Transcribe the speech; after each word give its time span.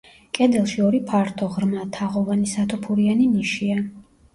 კედელში 0.37 0.81
ორი 0.85 1.01
ფართო, 1.11 1.51
ღრმა, 1.57 1.85
თაღოვანი, 2.01 2.51
სათოფურიანი 2.57 3.33
ნიშია. 3.41 3.83